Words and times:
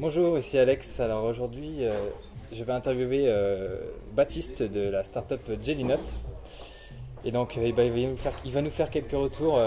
Bonjour, 0.00 0.38
ici 0.38 0.56
Alex. 0.56 1.00
Alors 1.00 1.24
aujourd'hui, 1.24 1.78
euh, 1.80 1.90
je 2.52 2.62
vais 2.62 2.72
interviewer 2.72 3.24
euh, 3.26 3.80
Baptiste 4.14 4.62
de 4.62 4.88
la 4.88 5.02
startup 5.02 5.40
Jellynote. 5.60 6.14
Et 7.24 7.32
donc, 7.32 7.58
euh, 7.58 7.66
il, 7.66 7.74
va 7.74 7.82
nous 7.84 8.16
faire, 8.16 8.32
il 8.44 8.52
va 8.52 8.62
nous 8.62 8.70
faire 8.70 8.92
quelques 8.92 9.10
retours, 9.10 9.60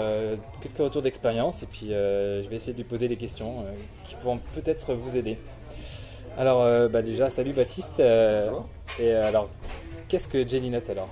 quelques 0.62 0.78
retours 0.78 1.02
d'expérience. 1.02 1.62
Et 1.62 1.66
puis, 1.66 1.88
je 1.90 2.48
vais 2.48 2.56
essayer 2.56 2.72
de 2.72 2.78
lui 2.78 2.84
poser 2.84 3.08
des 3.08 3.16
questions 3.16 3.66
qui 4.08 4.14
pourront 4.14 4.40
peut-être 4.54 4.94
vous 4.94 5.18
aider. 5.18 5.36
Alors, 6.38 6.88
bah, 6.88 7.02
déjà, 7.02 7.28
salut 7.28 7.52
Baptiste. 7.52 7.98
Bonjour. 7.98 8.66
et 8.98 9.12
alors, 9.12 9.50
qu'est-ce 10.08 10.28
que 10.28 10.48
Jellynote 10.48 10.88
alors? 10.88 11.10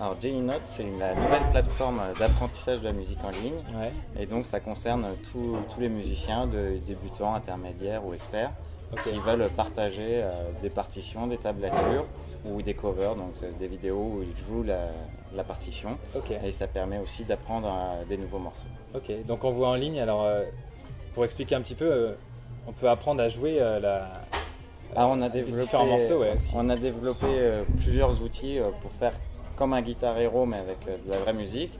Alors 0.00 0.16
Jellynote, 0.18 0.62
c'est 0.64 0.82
une- 0.82 0.98
la 0.98 1.14
nouvelle 1.14 1.42
plateforme 1.50 2.00
d'apprentissage 2.18 2.80
de 2.80 2.86
la 2.86 2.92
musique 2.92 3.18
en 3.22 3.30
ligne. 3.30 3.58
Ouais. 3.78 3.92
Et 4.18 4.24
donc 4.26 4.46
ça 4.46 4.58
concerne 4.58 5.06
tous 5.30 5.58
les 5.78 5.90
musiciens, 5.90 6.46
de 6.46 6.78
débutants, 6.86 7.34
intermédiaires 7.34 8.04
ou 8.06 8.14
experts, 8.14 8.50
qui 9.04 9.18
veulent 9.18 9.50
partager 9.54 10.22
euh, 10.22 10.30
des 10.62 10.70
partitions, 10.70 11.26
des 11.26 11.36
tablatures 11.36 12.06
ou 12.46 12.62
des 12.62 12.72
covers, 12.72 13.14
donc 13.14 13.34
euh, 13.42 13.50
des 13.58 13.66
vidéos 13.68 13.98
où 14.16 14.22
ils 14.22 14.44
jouent 14.46 14.62
la, 14.62 14.86
la 15.34 15.44
partition. 15.44 15.98
Et 16.42 16.50
ça 16.50 16.66
permet 16.66 16.98
aussi 16.98 17.24
d'apprendre 17.24 17.68
euh, 17.70 18.04
des 18.08 18.16
nouveaux 18.16 18.38
morceaux. 18.38 18.66
Ok. 18.94 19.12
Donc, 19.26 19.44
on 19.44 19.50
voit 19.50 19.68
en 19.68 19.74
ligne. 19.74 20.00
Alors, 20.00 20.26
pour 21.14 21.24
expliquer 21.26 21.56
un 21.56 21.60
petit 21.60 21.74
peu, 21.74 22.14
on 22.66 22.72
peut 22.72 22.88
apprendre 22.88 23.22
à 23.22 23.28
jouer 23.28 23.58
la. 23.82 24.08
Ah, 24.96 25.06
on 25.06 25.20
a 25.22 25.28
développé, 25.28 25.76
morceaux, 25.76 26.18
ouais, 26.20 26.32
on 26.56 26.68
a 26.68 26.74
développé 26.74 27.26
plusieurs 27.80 28.20
outils 28.22 28.58
pour 28.80 28.90
faire 28.92 29.12
comme 29.60 29.74
un 29.74 29.82
guitar 29.82 30.18
hero 30.18 30.46
mais 30.46 30.56
avec 30.56 30.78
euh, 30.88 30.96
de 31.04 31.10
la 31.10 31.18
vraie 31.18 31.34
musique. 31.34 31.78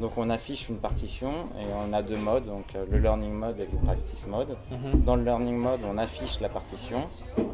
Donc 0.00 0.12
on 0.16 0.28
affiche 0.28 0.68
une 0.68 0.76
partition 0.78 1.30
et 1.60 1.64
on 1.88 1.92
a 1.92 2.02
deux 2.02 2.16
modes, 2.16 2.46
donc 2.46 2.64
euh, 2.74 2.84
le 2.90 2.98
learning 2.98 3.32
mode 3.32 3.58
et 3.60 3.68
le 3.72 3.78
practice 3.84 4.26
mode. 4.26 4.56
Mhm. 4.72 5.02
Dans 5.02 5.14
le 5.16 5.22
learning 5.24 5.56
mode, 5.56 5.80
on 5.88 5.98
affiche 5.98 6.40
la 6.40 6.48
partition, 6.48 7.04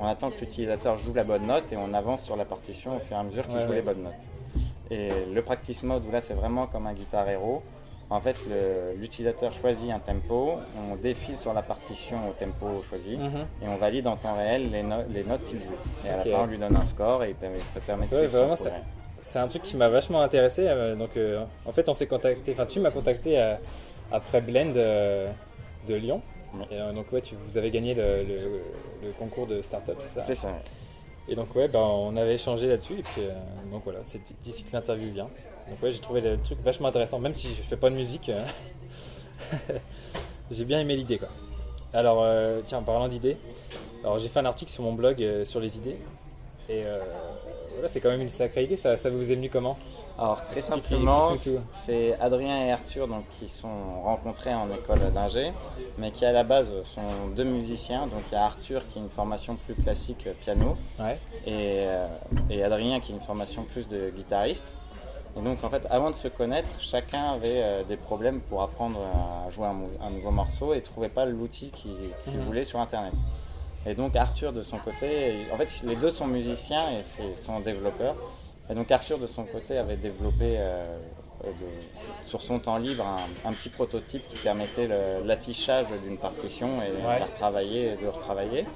on 0.00 0.06
attend 0.06 0.30
que 0.30 0.40
l'utilisateur 0.40 0.96
joue 0.96 1.12
la 1.14 1.24
bonne 1.24 1.46
note 1.46 1.70
et 1.72 1.76
on 1.76 1.92
avance 1.92 2.22
sur 2.22 2.36
la 2.36 2.46
partition 2.46 2.96
au 2.96 3.00
fur 3.00 3.16
et 3.16 3.20
à 3.20 3.22
mesure 3.22 3.46
qu'il 3.46 3.56
Ouais, 3.56 3.62
joue 3.62 3.68
ouais. 3.70 3.76
les 3.76 3.82
bonnes 3.82 4.02
notes. 4.04 4.24
Et 4.90 5.08
le 5.32 5.42
practice 5.42 5.82
mode, 5.82 6.02
où 6.08 6.10
là 6.10 6.22
c'est 6.22 6.32
vraiment 6.34 6.66
comme 6.66 6.86
un 6.86 6.94
guitar 6.94 7.28
hero. 7.28 7.62
En 8.10 8.20
fait, 8.20 8.36
le- 8.48 8.98
l'utilisateur 8.98 9.52
choisit 9.52 9.90
un 9.90 9.98
tempo, 9.98 10.52
on 10.90 10.96
défile 10.96 11.36
sur 11.36 11.52
la 11.52 11.60
partition 11.60 12.16
au 12.28 12.32
tempo 12.32 12.82
choisi 12.88 13.18
Mhm. 13.18 13.44
et 13.62 13.68
on 13.68 13.76
valide 13.76 14.06
en 14.06 14.16
temps 14.16 14.34
réel 14.34 14.70
les, 14.70 14.82
no- 14.82 15.04
les 15.10 15.24
notes 15.24 15.44
qu'il 15.44 15.60
joue. 15.60 15.76
Et 16.06 16.08
à 16.08 16.16
la 16.18 16.24
fin, 16.24 16.42
on 16.44 16.46
lui 16.46 16.56
donne 16.58 16.74
un 16.76 16.86
score 16.86 17.22
et 17.24 17.34
ça 17.74 17.80
permet 17.80 18.06
de 18.06 18.14
Ouais, 18.14 18.28
suivre 18.28 18.38
vraiment. 18.38 18.56
C'est 19.20 19.38
un 19.38 19.48
truc 19.48 19.62
qui 19.62 19.76
m'a 19.76 19.88
vachement 19.88 20.20
intéressé. 20.22 20.66
euh, 20.68 20.94
donc, 20.94 21.16
euh, 21.16 21.44
en 21.66 21.72
fait, 21.72 21.88
on 21.88 21.94
s'est 21.94 22.06
contacté. 22.06 22.52
Enfin, 22.52 22.66
tu 22.66 22.80
m'as 22.80 22.90
contacté 22.90 23.38
euh, 23.38 23.54
après 24.12 24.40
Blend 24.40 24.72
de 24.72 25.94
Lyon. 25.94 26.22
Et, 26.70 26.78
donc, 26.94 27.12
ouais, 27.12 27.20
tu, 27.20 27.34
vous 27.46 27.58
avez 27.58 27.70
gagné 27.70 27.94
le, 27.94 28.22
le- 28.24 28.62
le 29.02 29.10
concours 29.18 29.46
de 29.46 29.60
start-up, 29.60 29.96
c'est 30.00 30.14
ça? 30.20 30.24
C'est 30.24 30.34
ça. 30.34 30.52
Et 31.28 31.34
donc, 31.34 31.54
ouais, 31.54 31.68
ben, 31.68 31.78
on 31.80 32.16
avait 32.16 32.34
échangé 32.34 32.68
là-dessus. 32.68 32.94
Et 32.98 33.02
puis, 33.02 33.22
donc 33.70 33.82
voilà, 33.84 33.98
c'est 34.04 34.20
d'ici 34.42 34.62
que 34.64 34.72
l'interview 34.72 35.12
vient. 35.12 35.28
Donc, 35.68 35.82
ouais, 35.82 35.90
j'ai 35.92 35.98
trouvé 36.00 36.20
le 36.22 36.38
truc 36.38 36.58
vachement 36.62 36.88
intéressant, 36.88 37.18
même 37.18 37.34
si 37.34 37.48
je 37.48 37.62
fais 37.62 37.76
pas 37.76 37.90
de 37.90 37.94
musique. 37.96 38.30
euh, 38.30 38.42
j'ai 40.50 40.64
bien 40.64 40.80
aimé 40.80 40.96
l'idée, 40.96 41.18
quoi. 41.18 41.28
Alors, 41.92 42.24
tiens, 42.64 42.78
en 42.78 42.82
parlant 42.82 43.08
d'idées, 43.08 43.36
alors 44.02 44.18
j'ai 44.18 44.28
fait 44.28 44.38
un 44.40 44.44
article 44.46 44.70
sur 44.70 44.82
mon 44.84 44.92
blog 44.94 45.24
sur 45.44 45.60
les 45.60 45.76
idées. 45.76 45.96
Et 46.70 46.82
voilà, 47.78 47.88
c'est 47.88 48.00
quand 48.00 48.10
même 48.10 48.20
une 48.20 48.28
sacrée 48.28 48.64
idée. 48.64 48.76
Ça, 48.76 48.96
ça 48.96 49.08
vous 49.08 49.30
est 49.30 49.36
venu 49.36 49.48
comment 49.48 49.78
Alors 50.18 50.44
très 50.46 50.60
simplement, 50.60 51.34
c'est 51.72 52.18
Adrien 52.20 52.66
et 52.66 52.72
Arthur 52.72 53.06
donc, 53.06 53.22
qui 53.38 53.48
sont 53.48 54.02
rencontrés 54.02 54.52
en 54.52 54.68
école 54.72 55.12
d'ingé, 55.12 55.52
mais 55.96 56.10
qui 56.10 56.24
à 56.26 56.32
la 56.32 56.42
base 56.42 56.68
sont 56.82 57.02
deux 57.36 57.44
musiciens. 57.44 58.06
Donc 58.08 58.22
il 58.30 58.34
y 58.34 58.36
a 58.36 58.44
Arthur 58.44 58.82
qui 58.88 58.98
a 58.98 59.02
une 59.02 59.10
formation 59.10 59.54
plus 59.54 59.74
classique 59.74 60.26
euh, 60.26 60.32
piano 60.40 60.76
Ouais. 60.98 61.18
et, 61.46 61.84
euh, 61.86 62.06
et 62.50 62.64
Adrien 62.64 62.98
qui 62.98 63.12
a 63.12 63.14
une 63.14 63.20
formation 63.20 63.62
plus 63.62 63.86
de 63.88 64.10
guitariste. 64.10 64.72
Et 65.36 65.40
donc 65.40 65.62
en 65.62 65.70
fait, 65.70 65.86
avant 65.88 66.10
de 66.10 66.16
se 66.16 66.26
connaître, 66.26 66.68
chacun 66.80 67.30
avait 67.34 67.62
euh, 67.62 67.84
des 67.84 67.96
problèmes 67.96 68.40
pour 68.40 68.60
apprendre 68.62 68.98
à 69.46 69.48
jouer 69.50 69.66
un, 69.66 70.10
nouveau 70.10 70.32
morceau 70.32 70.74
et 70.74 70.80
trouvait 70.80 71.08
pas 71.10 71.26
l'outil 71.26 71.70
qu'il 71.70 71.92
qu'il 72.24 72.38
Mhm. 72.38 72.44
voulait 72.44 72.64
sur 72.64 72.80
Internet. 72.80 73.14
Et 73.88 73.94
donc 73.94 74.14
Arthur 74.16 74.52
de 74.52 74.62
son 74.62 74.78
côté, 74.78 75.46
en 75.52 75.56
fait 75.56 75.82
les 75.84 75.96
deux 75.96 76.10
sont 76.10 76.26
musiciens 76.26 76.82
et 76.90 77.36
sont 77.36 77.60
développeurs. 77.60 78.16
Et 78.70 78.74
donc 78.74 78.90
Arthur 78.90 79.18
de 79.18 79.26
son 79.26 79.44
côté 79.44 79.78
avait 79.78 79.96
développé 79.96 80.56
euh, 80.58 80.84
euh, 81.44 81.46
de- 81.48 82.26
sur 82.26 82.42
son 82.42 82.58
temps 82.58 82.76
libre 82.76 83.04
un, 83.06 83.48
un 83.48 83.52
petit 83.52 83.70
prototype 83.70 84.26
qui 84.28 84.36
permettait 84.42 84.88
l'affichage 85.24 85.86
d'une 86.04 86.18
partition 86.18 86.68
et 86.82 86.90
de 86.90 86.96
Ouais. 87.06 87.18
la 87.20 87.24
retravailler 87.26 87.92
et 87.92 87.96
de 87.96 88.06
retravailler. 88.06 88.66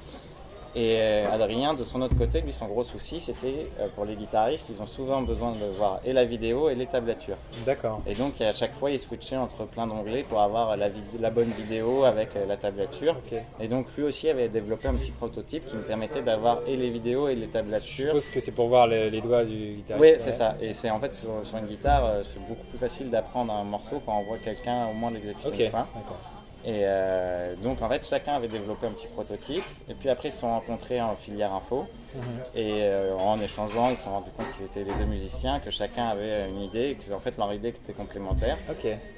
Et 0.75 0.97
euh, 0.99 1.31
Adrien, 1.31 1.75
de 1.75 1.83
son 1.83 2.01
autre 2.01 2.17
côté, 2.17 2.41
lui, 2.41 2.51
son 2.51 2.65
gros 2.65 2.83
souci, 2.83 3.19
c'était 3.19 3.67
euh, 3.79 3.87
pour 3.95 4.05
les 4.05 4.15
guitaristes, 4.15 4.67
ils 4.69 4.81
ont 4.81 4.87
souvent 4.87 5.21
besoin 5.21 5.51
de 5.51 5.65
voir 5.77 5.99
et 6.03 6.13
la 6.13 6.25
vidéo 6.25 6.69
et 6.69 6.75
les 6.75 6.87
tablatures. 6.87 7.37
D'accord. 7.65 8.01
Et 8.07 8.15
donc, 8.15 8.41
à 8.41 8.53
chaque 8.53 8.73
fois, 8.73 8.89
il 8.89 8.99
switchait 8.99 9.37
entre 9.37 9.65
plein 9.65 9.85
d'onglets 9.85 10.23
pour 10.23 10.41
avoir 10.41 10.75
la, 10.75 10.89
bonne 11.29 11.51
vidéo 11.51 12.05
avec 12.05 12.35
euh, 12.35 12.45
la 12.47 12.57
tablature. 12.57 13.15
Ok. 13.17 13.39
Et 13.59 13.67
donc, 13.67 13.85
lui 13.95 14.03
aussi 14.03 14.29
avait 14.29 14.49
développé 14.49 14.87
un 14.87 14.95
petit 14.95 15.11
prototype 15.11 15.65
qui 15.67 15.75
me 15.75 15.83
permettait 15.83 16.23
d'avoir 16.23 16.59
et 16.65 16.75
les 16.75 16.89
vidéos 16.89 17.27
et 17.27 17.35
les 17.35 17.47
Je 17.47 17.51
tablatures. 17.51 18.05
suppose 18.07 18.29
que 18.29 18.39
c'est 18.39 18.55
pour 18.55 18.67
voir 18.67 18.87
les, 18.87 19.11
les 19.11 19.21
doigts 19.21 19.43
du 19.45 19.75
guitariste. 19.75 20.01
Oui, 20.01 20.09
ouais. 20.09 20.15
c'est 20.17 20.33
ça. 20.33 20.55
Et 20.59 20.73
c'est 20.73 20.89
en 20.89 20.99
fait 20.99 21.13
sur, 21.13 21.29
sur 21.43 21.57
une 21.59 21.67
guitare, 21.67 22.19
c'est 22.23 22.39
beaucoup 22.47 22.65
plus 22.69 22.79
facile 22.79 23.11
d'apprendre 23.11 23.53
un 23.53 23.63
morceau 23.63 24.01
quand 24.03 24.17
on 24.17 24.23
voit 24.23 24.39
quelqu'un 24.39 24.87
au 24.87 24.93
moins 24.93 25.11
l'exécuter 25.11 25.47
Ok. 25.47 25.59
une 25.59 25.69
fois. 25.69 25.87
D'accord. 25.95 26.42
Et 26.65 26.83
euh, 26.85 27.55
donc 27.61 27.81
en 27.81 27.89
fait, 27.89 28.05
chacun 28.07 28.35
avait 28.35 28.47
développé 28.47 28.87
un 28.87 28.91
petit 28.91 29.07
prototype. 29.07 29.63
Et 29.89 29.93
puis 29.93 30.09
après, 30.09 30.29
ils 30.29 30.31
se 30.31 30.39
sont 30.39 30.49
rencontrés 30.49 31.01
en 31.01 31.15
filière 31.15 31.53
info. 31.53 31.85
Mhm. 32.15 32.21
Et 32.55 32.83
euh, 32.83 33.15
en 33.17 33.39
échangeant, 33.39 33.89
ils 33.89 33.97
se 33.97 34.03
sont 34.03 34.11
rendus 34.11 34.29
compte 34.37 34.45
qu'ils 34.55 34.65
étaient 34.65 34.83
les 34.83 34.93
deux 34.97 35.05
musiciens, 35.09 35.59
que 35.59 35.71
chacun 35.71 36.07
avait 36.09 36.47
une 36.47 36.61
idée, 36.61 36.89
et 36.91 36.95
que 36.95 37.11
en 37.13 37.19
fait 37.19 37.37
leur 37.37 37.51
idée 37.53 37.69
était 37.69 37.91
complémentaire. 37.93 38.55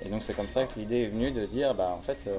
Et 0.03 0.09
donc 0.09 0.23
c'est 0.23 0.34
comme 0.34 0.47
ça 0.47 0.63
que 0.63 0.79
l'idée 0.79 1.03
est 1.03 1.07
venue 1.07 1.31
de 1.31 1.45
dire, 1.45 1.73
bah 1.75 1.95
en 1.97 2.01
fait, 2.01 2.25
euh, 2.28 2.34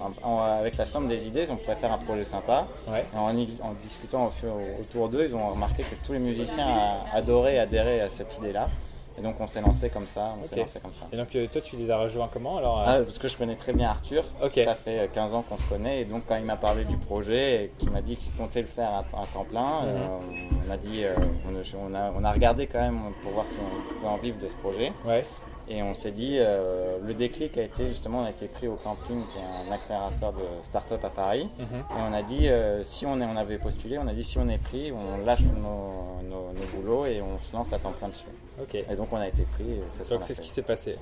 en- 0.00 0.28
en- 0.28 0.42
avec 0.42 0.76
la 0.76 0.84
somme 0.84 1.08
des 1.08 1.26
idées, 1.26 1.50
on 1.50 1.56
pourrait 1.56 1.76
faire 1.76 1.92
un 1.92 1.98
projet 1.98 2.24
sympa. 2.24 2.66
Ouais. 2.86 3.04
Et 3.14 3.18
en, 3.18 3.72
discutant 3.72 4.26
au 4.44 4.80
autour 4.82 5.08
d'eux, 5.08 5.24
ils 5.28 5.34
ont 5.34 5.48
remarqué 5.48 5.82
que 5.82 5.94
tous 6.06 6.12
les 6.12 6.18
musiciens 6.18 6.68
adoraient 7.12 7.58
adhérer 7.58 8.00
à 8.00 8.10
cette 8.10 8.36
idée-là. 8.38 8.68
Et 9.16 9.22
donc 9.22 9.36
on 9.40 9.46
s'est 9.46 9.60
lancé 9.60 9.90
comme 9.90 10.06
ça, 10.08 10.34
on 10.40 10.44
s'est 10.44 10.56
lancé 10.56 10.80
comme 10.80 10.92
ça. 10.92 11.06
Et 11.12 11.16
donc, 11.16 11.34
euh, 11.36 11.46
toi, 11.46 11.60
tu 11.60 11.76
les 11.76 11.88
as 11.90 11.96
rejoints 11.98 12.28
comment 12.32 12.58
alors 12.58 12.80
euh, 12.80 12.84
Ah, 12.86 12.98
parce 13.00 13.18
que 13.18 13.28
je 13.28 13.36
connais 13.36 13.54
très 13.54 13.72
bien 13.72 13.88
Arthur, 13.88 14.24
Ok. 14.42 14.54
ça 14.64 14.74
fait 14.74 14.98
euh, 15.00 15.06
15 15.12 15.34
ans 15.34 15.42
qu'on 15.48 15.56
se 15.56 15.62
connaît, 15.68 16.00
et 16.00 16.04
donc 16.04 16.24
quand 16.26 16.34
il 16.36 16.44
m'a 16.44 16.56
parlé 16.56 16.84
du 16.84 16.96
projet 16.96 17.64
et 17.66 17.72
qu'il 17.78 17.90
m'a 17.90 18.02
dit 18.02 18.16
qu'il 18.16 18.32
comptait 18.32 18.60
le 18.62 18.66
faire 18.66 18.90
à, 18.90 18.98
à 18.98 19.26
temps 19.32 19.44
plein, 19.48 19.82
Mhm. 19.82 19.88
euh, 19.88 20.66
on 20.66 20.70
a 20.72 20.76
dit, 20.76 21.04
euh, 21.04 21.14
on, 21.48 21.54
a, 21.54 21.62
on 21.90 21.94
a- 21.94 22.12
on 22.20 22.24
a 22.24 22.32
regardé 22.32 22.66
quand 22.66 22.80
même 22.80 22.98
pour 23.22 23.30
voir 23.32 23.46
si 23.48 23.58
on 23.60 23.94
pouvait 23.94 24.08
en 24.08 24.16
vivre 24.16 24.38
de 24.42 24.48
ce 24.48 24.54
projet, 24.54 24.92
Ouais. 25.06 25.24
et 25.68 25.80
on 25.84 25.94
s'est 25.94 26.10
dit, 26.10 26.38
euh, 26.40 26.98
le 27.00 27.14
déclic 27.14 27.56
a 27.56 27.62
été 27.62 27.86
justement, 27.86 28.18
on 28.18 28.24
a 28.24 28.30
été 28.30 28.48
pris 28.48 28.66
au 28.66 28.74
camping, 28.74 29.22
qui 29.32 29.38
est 29.38 29.70
un 29.70 29.72
accélérateur 29.72 30.32
de 30.32 30.42
start-up 30.62 31.04
à 31.04 31.10
Paris, 31.10 31.48
Mhm. 31.60 31.64
et 31.78 32.00
on 32.10 32.12
a 32.12 32.22
dit, 32.22 32.48
euh, 32.48 32.82
si 32.82 33.06
on, 33.06 33.20
est, 33.20 33.24
on 33.24 33.36
avait 33.36 33.58
postulé, 33.58 33.96
on 33.96 34.08
a 34.08 34.12
dit 34.12 34.24
si 34.24 34.38
on 34.38 34.48
est 34.48 34.58
pris, 34.58 34.90
on 34.92 35.24
lâche 35.24 35.42
nos, 35.42 36.20
nos, 36.28 36.52
nos 36.52 36.66
boulots 36.74 37.06
et 37.06 37.22
on 37.22 37.38
se 37.38 37.54
lance 37.54 37.72
à 37.72 37.78
temps 37.78 37.92
plein 37.92 38.08
dessus. 38.08 38.24
Ok. 38.60 38.74
Et 38.74 38.94
donc 38.96 39.08
on 39.12 39.16
a 39.16 39.28
été 39.28 39.42
pris, 39.54 39.64
c'est 39.90 40.08
Donc 40.10 40.22
c'est 40.22 40.34
ce 40.34 40.40
qui 40.40 40.48
s'est 40.50 40.62
passé. 40.62 40.96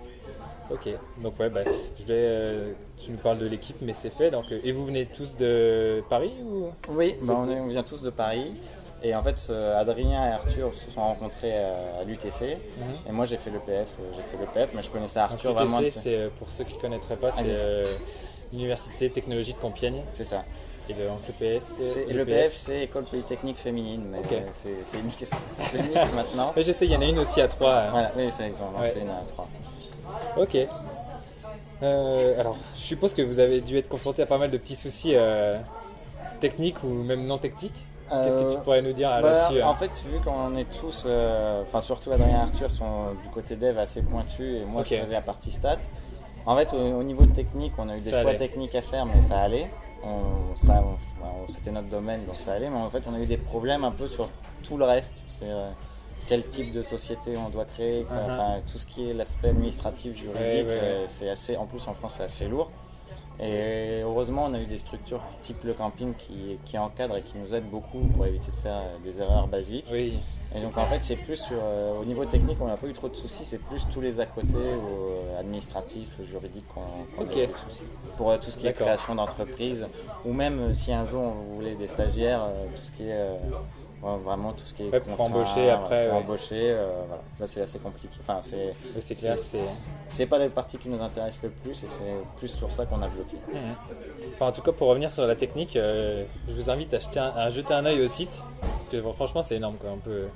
Ok. 0.70 0.88
Donc 1.18 1.38
ouais, 1.38 1.50
bah, 1.50 1.60
je 1.98 2.04
vais. 2.04 2.14
euh, 2.14 2.72
tu 2.98 3.10
nous 3.10 3.18
parles 3.18 3.38
de 3.38 3.46
l'équipe, 3.46 3.76
mais 3.82 3.92
c'est 3.94 4.10
fait. 4.10 4.30
Donc 4.30 4.44
euh, 4.52 4.60
et 4.64 4.72
vous 4.72 4.86
venez 4.86 5.06
tous 5.06 5.36
de 5.36 6.02
Paris 6.08 6.32
ou? 6.42 6.66
Oui, 6.88 7.16
bah, 7.22 7.34
on, 7.38 7.48
est- 7.50 7.60
on 7.60 7.66
vient 7.68 7.82
tous 7.82 8.02
de 8.02 8.10
Paris. 8.10 8.52
Et 9.04 9.14
en 9.16 9.22
fait, 9.22 9.34
euh, 9.50 9.80
Adrien 9.80 10.28
et 10.28 10.32
Arthur 10.32 10.72
se 10.74 10.88
sont 10.90 11.00
rencontrés 11.02 11.50
euh, 11.52 12.00
à 12.00 12.04
l'UTC. 12.04 12.56
Et 13.08 13.10
moi, 13.10 13.24
j'ai 13.24 13.36
fait 13.36 13.50
le 13.50 13.58
PF. 13.58 13.88
J'ai 14.14 14.22
fait 14.22 14.36
le 14.40 14.46
PF, 14.46 14.70
mais 14.76 14.82
je 14.82 14.90
connaissais 14.90 15.18
Arthur 15.18 15.50
Donc, 15.54 15.58
vraiment. 15.58 15.80
UTC, 15.80 15.90
c'est 15.90 16.14
euh, 16.16 16.28
pour 16.38 16.50
ceux 16.52 16.62
qui 16.64 16.78
connaîtraient 16.78 17.16
pas, 17.16 17.32
c'est 17.32 17.44
l'université 18.52 19.10
technologie 19.10 19.54
de 19.54 19.58
Compiègne. 19.58 20.02
C'est 20.10 20.24
ça. 20.24 20.44
Et 20.88 20.94
le, 20.94 21.06
donc, 21.06 21.18
le 21.28 21.32
PS, 21.58 21.64
C'est- 21.78 21.82
c'est 22.06 22.12
le 22.12 22.24
PF, 22.24 22.56
c'est 22.56 22.82
École 22.84 23.04
Polytechnique 23.04 23.56
Féminine. 23.56 24.04
Mais 24.10 24.18
Ok. 24.18 24.32
euh, 24.32 24.40
c'est 24.52 24.74
c'est 24.84 25.00
mix, 25.02 25.16
c'est 25.60 25.82
mix 25.82 26.12
maintenant. 26.12 26.52
Ouais, 26.56 26.62
je 26.64 26.72
sais, 26.72 26.86
il 26.86 26.92
y 26.92 26.96
en 26.96 27.00
a 27.00 27.04
une 27.04 27.18
aussi 27.20 27.40
à 27.40 27.48
trois. 27.48 27.72
hein. 27.74 27.90
Voilà, 27.92 28.10
oui, 28.16 28.30
c'est- 28.30 28.48
lancé 28.48 28.96
Ouais. 28.96 29.02
une 29.02 29.10
à 29.10 29.22
trois. 29.26 29.46
Ok. 30.36 30.56
Euh, 31.82 32.38
alors, 32.40 32.56
je 32.76 32.80
suppose 32.80 33.12
que 33.14 33.22
vous 33.22 33.40
avez 33.40 33.60
dû 33.60 33.78
être 33.78 33.88
confronté 33.88 34.22
à 34.22 34.26
pas 34.26 34.38
mal 34.38 34.50
de 34.50 34.56
petits 34.56 34.76
soucis 34.76 35.12
euh, 35.14 35.56
techniques 36.40 36.82
ou 36.84 36.88
même 36.88 37.26
non 37.26 37.38
techniques. 37.38 37.74
Qu'est-ce 38.10 38.36
que 38.36 38.52
tu 38.56 38.58
pourrais 38.60 38.82
nous 38.82 38.92
dire 38.92 39.08
Bah, 39.08 39.20
là-dessus 39.22 39.62
En 39.62 39.70
hein 39.70 39.74
fait, 39.76 39.90
vu 40.06 40.18
qu'on 40.22 40.54
est 40.56 40.70
tous, 40.70 41.04
euh, 41.06 41.62
enfin 41.62 41.80
surtout 41.80 42.12
Adrien 42.12 42.28
et 42.30 42.42
Arthur 42.42 42.70
sont 42.70 43.14
du 43.22 43.28
côté 43.30 43.56
dev 43.56 43.78
assez 43.78 44.02
pointus 44.02 44.60
et 44.60 44.64
moi 44.66 44.82
Ok. 44.82 44.88
je 44.90 44.96
faisais 44.96 45.12
la 45.14 45.22
partie 45.22 45.50
stats. 45.50 45.78
En 46.44 46.54
fait, 46.56 46.74
au, 46.74 46.76
au 46.76 47.02
niveau 47.02 47.24
de 47.24 47.32
technique, 47.32 47.72
on 47.78 47.88
a 47.88 47.96
eu 47.96 48.00
des 48.00 48.10
Ça 48.10 48.20
choix 48.20 48.30
allait. 48.30 48.38
techniques 48.38 48.74
à 48.74 48.82
faire, 48.82 49.06
mais 49.06 49.22
ça 49.22 49.38
allait. 49.38 49.70
On- 50.04 50.56
ça, 50.56 50.82
on- 50.84 50.96
C'était 51.48 51.72
notre 51.72 51.88
domaine, 51.88 52.24
donc 52.24 52.36
ça 52.36 52.52
allait. 52.52 52.70
Mais 52.70 52.76
en 52.76 52.88
fait, 52.90 53.02
on 53.08 53.14
a 53.14 53.18
eu 53.18 53.26
des 53.26 53.36
problèmes 53.36 53.82
un 53.84 53.90
peu 53.90 54.06
sur 54.06 54.28
tout 54.62 54.76
le 54.76 54.84
reste. 54.84 55.12
C'est 55.28 55.48
euh, 55.48 55.70
quel 56.28 56.46
type 56.48 56.72
de 56.72 56.82
société 56.82 57.36
on 57.36 57.48
doit 57.50 57.64
créer, 57.64 58.04
quoi. 58.04 58.16
Enfin 58.24 58.60
tout 58.70 58.78
ce 58.78 58.86
qui 58.86 59.10
est 59.10 59.12
l'aspect 59.14 59.48
administratif, 59.48 60.16
juridique, 60.16 60.38
Ouais, 60.38 60.62
ouais, 60.62 60.66
ouais. 60.66 60.80
euh, 60.82 61.06
c'est 61.08 61.28
assez. 61.28 61.56
En 61.56 61.66
plus, 61.66 61.86
en 61.88 61.94
France, 61.94 62.14
c'est 62.18 62.22
assez 62.24 62.46
lourd. 62.46 62.70
Et 63.40 64.02
heureusement, 64.02 64.46
on 64.48 64.54
a 64.54 64.60
eu 64.60 64.66
des 64.66 64.78
structures 64.78 65.22
type 65.42 65.64
le 65.64 65.74
camping 65.74 66.14
qui, 66.14 66.58
qui 66.64 66.78
encadrent 66.78 67.16
et 67.16 67.22
qui 67.22 67.38
nous 67.38 67.54
aident 67.54 67.70
beaucoup 67.70 68.00
pour 68.14 68.26
éviter 68.26 68.50
de 68.50 68.56
faire 68.56 68.82
des 69.02 69.20
erreurs 69.20 69.48
basiques. 69.48 69.86
Oui. 69.90 70.18
Et 70.54 70.60
donc 70.60 70.76
en 70.76 70.84
fait, 70.86 71.02
c'est 71.02 71.16
plus 71.16 71.36
sur, 71.36 71.56
euh, 71.62 71.98
au 71.98 72.04
niveau 72.04 72.26
technique, 72.26 72.58
on 72.60 72.66
n'a 72.66 72.76
pas 72.76 72.86
eu 72.86 72.92
trop 72.92 73.08
de 73.08 73.14
soucis, 73.14 73.46
c'est 73.46 73.58
plus 73.58 73.86
tous 73.90 74.02
les 74.02 74.20
à 74.20 74.26
côté, 74.26 74.52
euh, 74.54 75.40
administratifs, 75.40 76.20
juridiques, 76.28 76.66
qu'on 76.74 76.82
a 76.82 77.24
eu 77.24 77.34
des 77.34 77.46
soucis. 77.54 77.84
Pour 78.18 78.30
euh, 78.30 78.36
tout 78.36 78.50
ce 78.50 78.58
qui 78.58 78.66
est 78.66 78.74
création 78.74 79.14
d'entreprise, 79.14 79.86
ou 80.26 80.32
même 80.34 80.60
euh, 80.60 80.74
si 80.74 80.92
un 80.92 81.06
jour 81.06 81.22
on 81.22 81.54
voulait 81.54 81.74
des 81.74 81.88
stagiaires, 81.88 82.42
euh, 82.42 82.66
tout 82.74 82.82
ce 82.82 82.92
qui 82.92 83.04
est 83.04 83.12
euh, 83.12 83.38
ouais, 84.02 84.16
vraiment 84.24 84.52
tout 84.52 84.64
ce 84.64 84.74
qui 84.74 84.84
est 84.84 84.90
Ouais, 84.90 85.00
pour 85.00 85.16
contrat, 85.16 85.24
embaucher 85.38 85.70
après, 85.70 86.06
pour 86.06 86.14
ouais. 86.16 86.22
embaucher, 86.22 86.70
euh, 86.72 86.86
voilà. 87.06 87.22
ça 87.38 87.46
c'est 87.46 87.60
assez 87.62 87.78
compliqué. 87.78 88.14
Enfin, 88.20 88.38
c'est 88.42 88.74
c'est 89.00 89.14
clair. 89.14 89.36
C'est- 89.38 89.58
c'est- 90.08 90.26
pas 90.26 90.38
la 90.38 90.48
partie 90.48 90.78
qui 90.78 90.88
nous 90.88 91.02
intéresse 91.02 91.40
le 91.42 91.50
plus, 91.50 91.84
et 91.84 91.86
c'est 91.88 92.02
plus 92.36 92.48
sur 92.48 92.70
ça 92.70 92.86
qu'on 92.86 93.02
a 93.02 93.08
bloqué. 93.08 93.36
Mhm. 93.52 93.74
Enfin, 94.34 94.46
en 94.48 94.52
tout 94.52 94.62
cas, 94.62 94.72
pour 94.72 94.88
revenir 94.88 95.10
sur 95.12 95.26
la 95.26 95.34
technique, 95.36 95.76
euh, 95.76 96.24
je 96.48 96.54
vous 96.54 96.70
invite 96.70 96.94
à, 96.94 96.98
jeter 96.98 97.20
un- 97.20 97.32
à 97.36 97.50
jeter 97.50 97.74
un 97.74 97.84
œil 97.86 98.00
au 98.02 98.08
site. 98.08 98.42
Parce 98.60 98.88
que 98.88 98.96
bon, 99.00 99.12
franchement, 99.12 99.42
c'est 99.42 99.56
énorme. 99.56 99.76
Quoi. 99.76 99.90
On, 99.92 99.98
peut, 99.98 100.26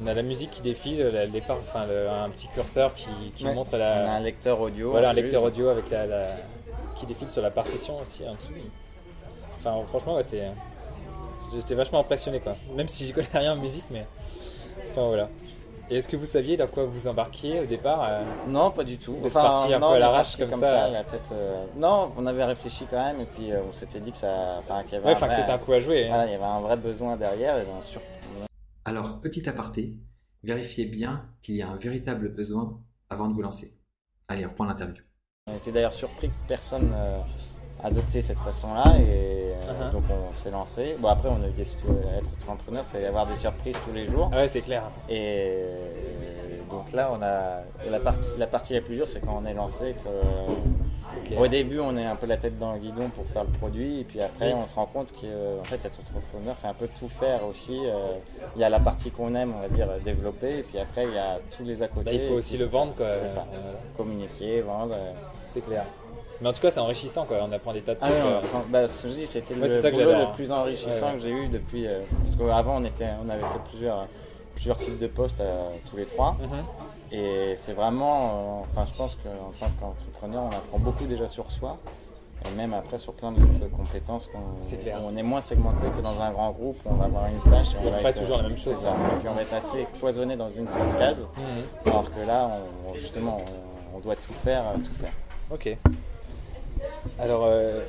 on 0.00 0.06
a 0.06 0.14
la 0.14 0.22
musique 0.22 0.50
qui 0.50 0.62
défile, 0.62 1.00
la- 1.12 1.26
les 1.26 1.40
par- 1.40 1.58
enfin, 1.58 1.86
le- 1.86 2.08
un 2.08 2.28
petit 2.30 2.48
curseur 2.48 2.94
qui, 2.94 3.08
montre 3.44 3.70
On 3.74 3.80
a 3.80 3.84
un 3.86 4.04
la, 4.14 4.20
lecteur 4.20 4.60
audio. 4.60 4.90
voilà, 4.90 5.10
un 5.10 5.12
plus. 5.12 5.22
lecteur 5.22 5.42
audio 5.42 5.68
avec 5.68 5.90
la, 5.90 6.06
la- 6.06 6.36
qui 6.98 7.04
défile 7.06 7.28
sur 7.28 7.42
la 7.42 7.50
partition 7.50 7.98
aussi 8.00 8.26
en 8.28 8.34
dessous. 8.34 8.52
Enfin, 9.60 9.74
franchement, 9.88 10.14
ouais, 10.16 10.22
c'est. 10.22 10.42
J'étais 11.52 11.74
vachement 11.74 12.00
impressionné, 12.00 12.40
quoi. 12.40 12.56
Même 12.74 12.88
si 12.88 13.06
je 13.06 13.12
connais 13.14 13.26
rien 13.32 13.52
en 13.52 13.56
musique, 13.56 13.84
mais. 13.90 14.06
Enfin, 14.90 15.02
voilà. 15.06 15.28
Et 15.88 15.98
est-ce 15.98 16.08
que 16.08 16.16
vous 16.16 16.26
saviez 16.26 16.56
dans 16.56 16.66
quoi 16.66 16.84
vous 16.84 17.06
embarquiez 17.06 17.60
au 17.60 17.64
départ 17.64 18.02
euh, 18.08 18.22
Non, 18.48 18.72
pas 18.72 18.82
du 18.82 18.98
tout. 18.98 19.14
Vous 19.14 19.26
êtes 19.28 19.32
parti 19.32 19.72
un 19.72 19.78
non, 19.78 19.90
peu 19.90 19.94
à 19.94 19.98
l'arrache 20.00 20.36
comme 20.36 20.50
ça. 20.50 20.88
la 20.88 21.04
tête, 21.04 21.28
euh, 21.30 21.64
Non, 21.76 22.10
on 22.16 22.26
avait 22.26 22.44
réfléchi 22.44 22.86
quand 22.90 22.96
même 23.04 23.20
et 23.20 23.24
puis 23.26 23.52
euh, 23.52 23.60
on 23.68 23.70
s'était 23.70 24.00
dit 24.00 24.10
que 24.10 24.16
ça, 24.16 24.56
enfin, 24.58 24.82
qu'il 24.82 24.94
y 24.94 24.96
avait 24.96 25.04
Ouais, 25.06 25.12
un 25.12 25.14
enfin, 25.14 25.26
que 25.28 25.32
vrai- 25.34 25.40
c'était 25.42 25.52
un 25.52 25.58
coup 25.58 25.72
à 25.74 25.78
jouer. 25.78 26.08
hein. 26.08 26.24
Il 26.26 26.32
y 26.32 26.34
avait 26.34 26.42
un 26.42 26.58
vrai 26.60 26.76
besoin 26.76 27.16
derrière 27.16 27.56
et 27.58 27.64
on 27.72 27.80
sur... 27.82 28.00
Alors, 28.84 29.20
petit 29.20 29.48
aparté, 29.48 29.92
vérifiez 30.42 30.86
bien 30.86 31.24
qu'il 31.40 31.54
y 31.54 31.62
a 31.62 31.68
un 31.68 31.76
véritable 31.76 32.30
besoin 32.34 32.80
avant 33.08 33.28
de 33.28 33.34
vous 33.34 33.42
lancer. 33.42 33.72
Allez, 34.26 34.44
on 34.44 34.48
reprend 34.48 34.64
l'interview. 34.64 35.04
on 35.48 35.54
était 35.56 35.70
d'ailleurs 35.70 35.94
surpris 35.94 36.30
que 36.30 36.34
personne 36.48 36.92
euh, 37.82 37.86
adoptait 37.86 38.22
cette 38.22 38.38
façon-là 38.38 38.94
et 38.98 39.02
euh, 39.02 39.42
Uh-huh. 39.66 39.90
donc 39.90 40.04
on 40.10 40.32
s'est 40.32 40.50
lancé. 40.52 40.94
Bon 41.00 41.08
après, 41.08 41.28
on 41.28 41.42
a 41.42 41.48
eu 41.48 41.50
des 41.50 41.64
euh, 41.64 42.18
être 42.18 42.30
entrepreneur, 42.48 42.84
c'est 42.86 43.04
avoir 43.04 43.26
des 43.26 43.34
surprises 43.34 43.76
tous 43.84 43.92
les 43.92 44.04
jours. 44.06 44.30
Ah 44.32 44.36
ouais, 44.36 44.48
c'est 44.48 44.60
clair. 44.60 44.84
Et 45.08 45.54
euh, 45.56 46.58
donc 46.70 46.92
là, 46.92 47.10
on 47.12 47.20
a 47.20 47.62
la 47.90 47.98
partie 47.98 48.26
la 48.38 48.46
partie 48.46 48.74
la 48.74 48.80
plus 48.80 48.94
dure, 48.94 49.08
c'est 49.08 49.18
quand 49.20 49.40
on 49.42 49.44
est 49.44 49.54
lancé. 49.54 49.96
Que. 50.04 51.34
Au 51.36 51.48
début, 51.48 51.80
on 51.80 51.96
est 51.96 52.04
un 52.04 52.14
peu 52.14 52.26
la 52.26 52.36
tête 52.36 52.58
dans 52.58 52.72
le 52.74 52.78
guidon 52.78 53.08
pour 53.08 53.24
faire 53.26 53.42
le 53.44 53.50
produit, 53.58 54.00
et 54.00 54.04
puis 54.04 54.20
après, 54.20 54.52
on 54.52 54.66
se 54.66 54.74
rend 54.76 54.86
compte 54.86 55.12
qu'en 55.12 55.64
fait, 55.64 55.84
être 55.84 55.98
entrepreneur, 56.00 56.56
c'est 56.56 56.66
un 56.68 56.74
peu 56.74 56.88
tout 57.00 57.08
faire 57.08 57.44
aussi. 57.46 57.80
Euh, 57.84 58.12
Il 58.54 58.60
y 58.60 58.64
a 58.64 58.68
la 58.68 58.78
partie 58.80 59.10
qu'on 59.10 59.34
aime, 59.34 59.52
on 59.56 59.62
va 59.62 59.68
dire, 59.68 59.88
développer, 60.04 60.58
et 60.58 60.62
puis 60.62 60.78
après, 60.78 61.04
il 61.06 61.14
y 61.14 61.18
a 61.18 61.38
tous 61.56 61.64
les 61.64 61.82
à 61.82 61.88
côté. 61.88 62.04
Bah, 62.06 62.12
il 62.12 62.28
faut 62.28 62.34
aussi 62.34 62.56
le 62.56 62.66
vendre, 62.66 62.94
quoi. 62.94 63.12
C'est 63.14 63.28
ça. 63.28 63.46
Euh, 63.52 63.72
Communiquer, 63.96 64.60
vendre. 64.60 64.94
euh. 64.94 65.12
c'est 65.48 65.60
clair. 65.62 65.84
Mais 66.40 66.48
en 66.48 66.52
tout 66.52 66.60
cas, 66.60 66.70
c'est 66.70 66.80
enrichissant, 66.80 67.24
quoi. 67.24 67.38
On 67.42 67.52
apprend 67.52 67.72
des 67.72 67.80
tas 67.82 67.94
de 67.94 67.98
Ah 68.02 68.08
trucs. 68.08 68.52
non, 68.52 68.60
bah, 68.68 68.86
ce 68.88 69.02
que 69.02 69.08
je 69.08 69.14
dis, 69.14 69.26
c'était 69.26 69.54
Ouais, 69.54 69.68
le 69.68 69.90
boulot 69.90 70.12
le 70.12 70.14
hein. 70.22 70.32
plus 70.34 70.52
enrichissant 70.52 71.06
Ouais, 71.06 71.12
ouais. 71.12 71.16
que 71.18 71.22
j'ai 71.22 71.30
eu 71.30 71.48
depuis. 71.48 71.86
euh, 71.86 72.00
parce 72.22 72.36
qu'avant, 72.36 72.76
on, 72.76 72.84
était, 72.84 73.08
on 73.24 73.28
avait 73.30 73.40
fait 73.42 73.60
plusieurs, 73.70 74.06
plusieurs 74.54 74.78
types 74.78 74.98
de 74.98 75.06
postes 75.06 75.40
euh, 75.40 75.68
tous 75.88 75.96
les 75.96 76.04
trois. 76.06 76.32
mhm. 76.40 76.64
Et 77.18 77.54
c'est 77.56 77.72
vraiment, 77.72 78.24
euh, 78.24 78.64
enfin 78.68 78.84
je 78.84 78.92
pense 78.98 79.14
qu'en 79.16 79.52
tant 79.58 79.70
qu'entrepreneur, 79.80 80.42
on 80.42 80.48
apprend 80.48 80.78
beaucoup 80.78 81.04
déjà 81.06 81.28
sur 81.28 81.48
soi, 81.52 81.78
et 82.44 82.54
même 82.56 82.74
après 82.74 82.98
sur 82.98 83.12
plein 83.12 83.30
d'autres 83.30 83.70
compétences 83.74 84.26
qu'on 84.26 84.40
C'est 84.60 84.76
clair. 84.78 84.98
on 85.06 85.16
est 85.16 85.22
moins 85.22 85.40
segmenté 85.40 85.86
que 85.96 86.02
dans 86.02 86.20
un 86.20 86.32
grand 86.32 86.50
groupe, 86.50 86.78
on 86.84 86.94
va 86.94 87.04
avoir 87.04 87.26
une 87.28 87.38
tâche 87.50 87.74
et 87.74 87.76
on, 87.84 87.88
On 87.88 88.02
va 88.02 88.08
être, 88.10 88.18
toujours 88.18 88.38
la 88.38 88.42
même 88.48 88.58
c'est 88.58 88.70
chose. 88.70 88.80
ça. 88.80 88.90
Et 88.90 89.18
puis 89.20 89.28
on 89.28 89.34
va 89.34 89.42
être 89.42 89.54
assez 89.54 89.86
cloisonné 90.00 90.36
dans 90.36 90.50
une 90.50 90.66
seule 90.68 90.98
case, 90.98 91.24
Mhm. 91.36 91.90
alors 91.92 92.10
que 92.12 92.26
là, 92.26 92.50
on- 92.50 92.90
on- 92.90 92.94
justement, 92.96 93.38
on, 93.94 93.96
on 93.98 94.00
doit 94.00 94.16
tout 94.16 94.32
faire, 94.44 94.64
tout 94.84 94.94
faire. 95.00 95.12
Ok. 95.52 95.78
Alors, 97.18 97.44
euh, 97.46 97.80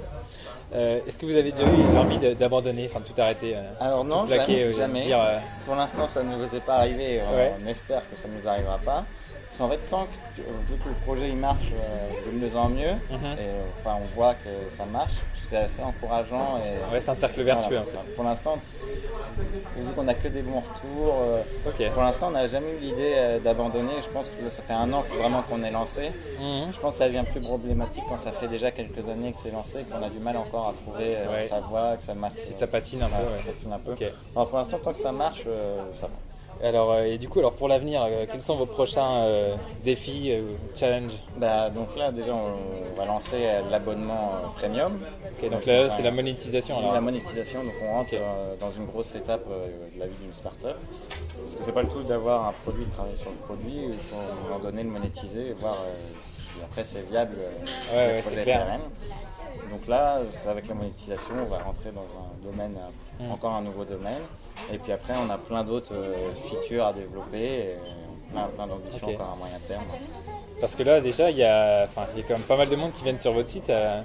euh, 0.74 1.00
est-ce 1.08 1.18
que 1.18 1.26
vous 1.26 1.36
avez 1.36 1.52
déjà 1.52 1.64
eu 1.64 1.94
l'envie 1.94 2.18
d'abandonner, 2.36 2.90
enfin 2.90 3.00
de 3.00 3.06
tout 3.06 3.22
arrêter 3.22 3.56
euh, 3.56 3.62
Alors 3.80 4.04
non, 4.04 4.26
plaquer, 4.26 4.54
jamais, 4.54 4.64
euh, 4.64 4.72
se 4.72 4.78
jamais. 4.78 5.02
dire, 5.02 5.20
Pour 5.66 5.76
l'instant, 5.76 6.08
ça 6.08 6.24
ne 6.24 6.36
nous 6.36 6.56
est 6.56 6.60
pas 6.60 6.76
arrivé. 6.78 7.22
Ouais. 7.34 7.54
On 7.64 7.68
espère 7.68 8.02
que 8.10 8.18
ça 8.18 8.28
ne 8.28 8.40
nous 8.40 8.48
arrivera 8.48 8.78
pas. 8.80 9.06
Parce 9.50 9.58
qu'en 9.60 9.70
fait, 9.70 9.80
tant 9.90 10.06
que, 10.06 10.42
vu 10.42 10.78
que 10.84 10.90
le 10.90 10.96
projet 11.04 11.30
il 11.30 11.38
marche 11.38 11.72
euh, 11.74 12.32
de 12.32 12.38
mieux 12.38 12.56
en 12.56 12.70
mieux, 12.70 12.92
Mhm. 13.10 13.26
et 13.40 13.48
enfin, 13.80 13.98
on 14.02 14.16
voit 14.16 14.36
que 14.36 14.76
ça 14.76 14.86
marche, 14.86 15.14
c'est 15.36 15.58
assez 15.58 15.82
encourageant. 15.82 16.60
Et, 16.60 16.94
Ouais, 16.94 17.02
c'est 17.02 17.10
un 17.10 17.16
cercle 17.16 17.42
vertueux, 17.42 17.78
Voilà. 17.78 18.06
Pour 18.16 18.24
l'instant, 18.24 18.58
vu 19.76 19.94
qu'on 19.96 20.04
n'a 20.04 20.14
que 20.14 20.28
des 20.28 20.42
bons 20.44 20.60
retours, 20.60 21.16
euh, 21.22 21.42
Ok. 21.66 21.92
pour 21.92 22.04
l'instant, 22.04 22.28
on 22.28 22.32
n'a 22.32 22.48
jamais 22.48 22.72
eu 22.74 22.78
l'idée 22.82 23.14
euh, 23.16 23.40
d'abandonner. 23.40 23.94
Je 24.02 24.10
pense 24.10 24.30
que 24.30 24.44
là, 24.44 24.50
ça 24.50 24.62
fait 24.62 24.74
un 24.74 24.92
an 24.94 25.02
que 25.02 25.14
vraiment 25.18 25.42
qu'on 25.42 25.64
est 25.64 25.72
lancé. 25.72 26.12
Mhm. 26.40 26.72
Je 26.74 26.80
pense 26.80 26.94
que 26.94 27.00
ça 27.00 27.08
devient 27.08 27.24
plus 27.32 27.42
problématique 27.42 28.04
quand 28.08 28.18
ça 28.18 28.32
fait 28.32 28.48
déjà 28.48 28.70
quelques 28.72 29.08
années 29.10 29.32
que 29.32 29.38
c'est 29.42 29.52
lancé, 29.52 29.86
qu'on 29.90 30.04
a 30.04 30.10
du 30.10 30.20
mal 30.20 30.38
encore 30.38 30.70
à 30.70 30.74
trouver 30.74 31.16
euh, 31.18 31.32
Ouais. 31.34 31.48
sa 31.48 31.62
voie, 31.62 31.98
que 31.98 32.04
ça 32.04 32.14
marche. 32.14 32.36
Si 32.44 32.54
ça 32.54 32.68
patine 32.68 33.02
un 33.02 33.08
peu, 33.10 33.24
ouais. 33.24 33.40
ça 33.40 33.52
patine 33.52 33.74
un 33.74 33.80
peu. 33.80 33.94
Ok. 33.94 34.04
Alors 34.36 34.50
pour 34.50 34.58
l'instant, 34.60 34.78
tant 34.78 34.94
que 34.94 35.00
ça 35.00 35.12
marche, 35.12 35.44
euh, 35.48 35.80
ça 35.96 36.08
va. 36.08 36.14
Alors, 36.64 36.92
euh, 36.92 37.04
et 37.04 37.18
du 37.18 37.30
coup, 37.30 37.40
alors 37.40 37.54
pour 37.54 37.68
l'avenir, 37.68 38.04
euh, 38.04 38.26
quels 38.30 38.42
sont 38.42 38.56
vos 38.56 38.66
prochains 38.66 39.26
euh, 39.26 39.56
défis, 39.84 40.32
euh, 40.32 40.42
challenges 40.76 41.18
Bah, 41.38 41.70
donc 41.70 41.96
là, 41.96 42.12
déjà, 42.12 42.34
on 42.34 42.98
va 42.98 43.06
lancer 43.06 43.38
l'abonnement 43.70 44.32
premium. 44.56 45.00
Donc 45.52 45.66
là, 45.66 45.90
c'est 45.90 46.02
la 46.02 46.12
monétisation. 46.12 46.80
Alors. 46.80 46.94
la 46.94 47.02
monétisation, 47.02 47.64
donc 47.64 47.74
on 47.84 47.94
rentre 47.94 48.16
dans 48.60 48.72
une 48.72 48.86
grosse 48.86 49.14
étape 49.16 49.48
de 49.48 50.00
la 50.00 50.08
vie 50.08 50.16
d'une 50.22 50.34
start-up. 50.34 50.78
Parce 51.44 51.56
que 51.56 51.64
c'est 51.64 51.72
pas 51.72 51.84
le 51.84 51.90
tout 51.90 52.04
d'avoir 52.04 52.48
un 52.48 52.54
produit, 52.64 52.86
de 52.86 52.92
travailler 52.92 53.18
sur 53.18 53.30
le 53.30 53.38
produit, 53.38 53.90
il 53.90 53.94
faut 53.94 54.16
à 54.16 54.32
un 54.32 54.50
moment 54.50 54.60
donné 54.60 54.84
le 54.84 54.90
monétiser 54.90 55.50
et 55.50 55.54
voir 55.54 55.78
si 56.26 56.64
après 56.64 56.84
c'est 56.84 57.08
viable. 57.10 57.36
Ouais, 57.94 58.14
ouais, 58.14 58.22
c'est 58.24 58.42
clair. 58.42 58.80
Donc 59.72 59.88
là, 59.88 60.20
avec 60.50 60.68
la 60.68 60.76
monétisation, 60.76 61.34
on 61.42 61.46
va 61.50 61.60
rentrer 61.60 61.92
dans 61.92 62.02
un 62.02 62.50
domaine, 62.52 62.76
euh, 62.78 63.24
Mm. 63.28 63.32
encore 63.32 63.54
un 63.54 63.62
nouveau 63.62 63.84
domaine. 63.84 64.22
Et 64.72 64.78
puis 64.78 64.92
après, 64.92 65.14
on 65.26 65.30
a 65.32 65.38
plein 65.38 65.64
d'autres 65.64 65.94
euh, 65.94 66.14
features 66.46 66.86
à 66.86 66.94
développer, 66.94 67.38
et 67.44 67.76
plein, 68.32 68.46
plein 68.56 68.68
d'ambitions 68.68 69.08
encore 69.08 69.34
à 69.34 69.38
moyen 69.38 69.58
terme. 69.68 69.84
Parce 70.62 70.76
que 70.76 70.84
là, 70.84 71.02
déjà, 71.02 71.30
il 71.32 71.38
y, 71.38 71.44
a, 71.44 71.86
enfin, 71.86 72.08
il 72.16 72.22
y 72.22 72.24
a 72.24 72.28
quand 72.28 72.34
même 72.36 72.44
pas 72.44 72.58
mal 72.58 72.70
de 72.70 72.76
monde 72.76 72.92
qui 72.94 73.04
viennent 73.04 73.18
sur 73.18 73.32
votre 73.34 73.50
site. 73.50 73.70
euh, 73.70 74.02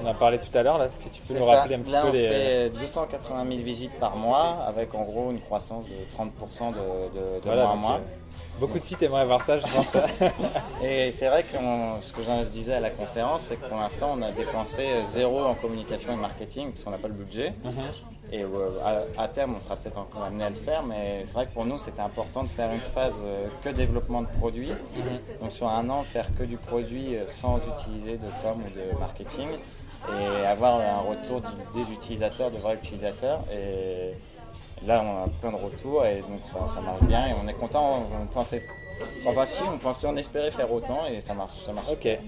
on 0.00 0.06
en 0.06 0.14
parlait 0.14 0.38
tout 0.38 0.56
à 0.56 0.62
l'heure. 0.62 0.78
là. 0.78 0.86
Est-ce 0.86 0.98
que 0.98 1.08
tu 1.08 1.22
peux 1.22 1.34
nous 1.38 1.44
ça. 1.46 1.60
rappeler 1.60 1.74
un 1.76 1.80
petit 1.80 1.92
Là, 1.92 2.02
peu 2.02 2.08
on 2.08 2.12
les. 2.12 2.28
fait 2.28 2.70
280 2.70 3.44
000 3.48 3.62
visites 3.62 3.98
par 3.98 4.16
mois, 4.16 4.64
avec 4.66 4.94
en 4.94 5.02
gros 5.02 5.30
une 5.30 5.40
croissance 5.40 5.84
de 5.86 5.90
30% 6.16 6.70
de, 6.70 7.18
de, 7.18 7.24
de 7.36 7.40
Voilà, 7.44 7.62
mois 7.64 7.72
à 7.72 7.76
mois. 7.76 7.94
euh, 7.96 8.58
beaucoup 8.60 8.78
de 8.78 8.82
sites 8.82 9.02
aimeraient 9.02 9.22
avoir 9.22 9.42
ça, 9.42 9.58
je 9.58 9.62
pense. 9.66 9.96
Et 10.84 11.12
c'est 11.12 11.28
vrai 11.28 11.44
que 11.44 11.56
on- 11.58 12.00
ce 12.00 12.12
que 12.12 12.22
je 12.22 12.48
disais 12.50 12.74
à 12.74 12.80
la 12.80 12.90
conférence, 12.90 13.42
c'est 13.42 13.56
que 13.60 13.66
pour 13.68 13.78
l'instant, 13.78 14.14
on 14.18 14.22
a 14.22 14.30
dépensé 14.30 14.86
zéro 15.10 15.40
en 15.44 15.54
communication 15.54 16.12
et 16.12 16.16
marketing, 16.16 16.70
parce 16.72 16.84
qu'on 16.84 16.90
n'a 16.90 16.98
pas 16.98 17.08
le 17.08 17.14
budget. 17.14 17.52
Mhm. 17.64 17.72
Et 18.32 18.44
euh, 18.44 18.48
à, 19.18 19.28
terme, 19.28 19.56
on 19.56 19.60
sera 19.60 19.76
peut-être 19.76 19.98
encore 19.98 20.24
amené 20.24 20.44
à 20.44 20.48
le 20.48 20.56
faire, 20.56 20.82
mais 20.82 21.20
c'est 21.26 21.34
vrai 21.34 21.44
que 21.44 21.52
pour 21.52 21.66
nous, 21.66 21.78
c'était 21.78 22.00
important 22.00 22.42
de 22.42 22.48
faire 22.48 22.72
une 22.72 22.80
phase 22.80 23.20
euh, 23.22 23.46
que 23.62 23.68
développement 23.68 24.22
de 24.22 24.26
produits. 24.38 24.70
Mhm. 24.70 25.38
Donc 25.42 25.52
sur 25.52 25.68
un 25.68 25.90
an, 25.90 26.02
faire 26.02 26.34
que 26.34 26.42
du 26.44 26.56
produit 26.56 27.14
euh, 27.14 27.28
sans 27.28 27.58
utiliser 27.58 28.16
de 28.16 28.26
com 28.42 28.58
ou 28.58 28.70
de 28.70 28.98
marketing 28.98 29.48
et 30.08 30.46
avoir 30.46 30.80
un 30.80 31.10
retour 31.10 31.42
des 31.74 31.92
utilisateurs, 31.92 32.50
de 32.50 32.56
vrais 32.56 32.74
utilisateurs. 32.74 33.44
Et 33.52 34.14
là, 34.84 35.04
on 35.04 35.24
a 35.24 35.28
plein 35.40 35.52
de 35.52 35.62
retours 35.62 36.04
et 36.06 36.22
donc 36.22 36.40
ça, 36.46 36.60
ça 36.74 36.80
marche 36.80 37.02
bien 37.02 37.26
et 37.26 37.34
on 37.40 37.46
est 37.46 37.54
content. 37.54 38.00
On, 38.00 38.22
on 38.22 38.26
pensait, 38.26 38.64
enfin 39.26 39.44
si, 39.44 39.62
on 39.62 39.76
pensait, 39.78 40.06
on 40.06 40.16
espérait 40.16 40.50
faire 40.50 40.72
autant 40.72 41.00
et 41.06 41.20
ça 41.20 41.34
marche, 41.34 41.60
ça 41.64 41.72
marche. 41.72 41.90
ok. 41.90 42.18